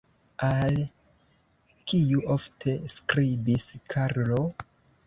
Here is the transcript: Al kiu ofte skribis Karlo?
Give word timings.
Al 0.45 0.79
kiu 1.91 2.25
ofte 2.37 2.75
skribis 2.95 3.71
Karlo? 3.95 4.47